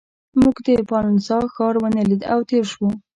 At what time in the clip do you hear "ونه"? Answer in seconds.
1.79-2.01